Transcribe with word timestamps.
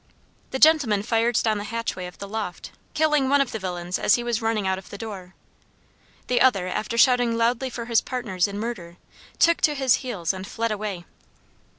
The 0.49 0.57
gentleman 0.57 1.03
fired 1.03 1.35
down 1.43 1.59
the 1.59 1.63
hatchway 1.63 2.07
of 2.07 2.17
the 2.17 2.27
loft, 2.27 2.71
killing 2.95 3.29
one 3.29 3.39
of 3.39 3.51
the 3.51 3.59
villains 3.59 3.99
as 3.99 4.15
he 4.15 4.23
was 4.23 4.41
running 4.41 4.65
out 4.65 4.79
of 4.79 4.89
the 4.89 4.97
door. 4.97 5.35
The 6.25 6.41
other, 6.41 6.65
after 6.67 6.97
shouting 6.97 7.37
loudly 7.37 7.69
for 7.69 7.85
his 7.85 8.01
partners 8.01 8.47
in 8.47 8.57
murder, 8.57 8.97
took 9.37 9.61
to 9.61 9.75
his 9.75 9.93
heels 10.01 10.33
and 10.33 10.47
fled 10.47 10.71
away. 10.71 11.05